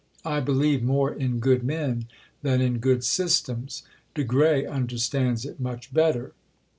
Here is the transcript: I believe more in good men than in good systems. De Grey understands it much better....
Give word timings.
I 0.25 0.39
believe 0.39 0.81
more 0.81 1.13
in 1.13 1.37
good 1.39 1.63
men 1.63 2.07
than 2.41 2.59
in 2.59 2.79
good 2.79 3.03
systems. 3.03 3.83
De 4.15 4.23
Grey 4.23 4.65
understands 4.65 5.45
it 5.45 5.59
much 5.59 5.93
better.... 5.93 6.31